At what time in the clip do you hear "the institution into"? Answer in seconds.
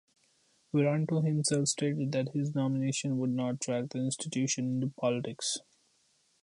3.89-4.87